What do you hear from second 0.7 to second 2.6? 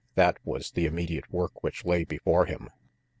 the immediate work which lay before